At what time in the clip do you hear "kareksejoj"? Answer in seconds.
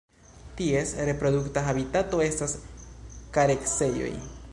3.37-4.09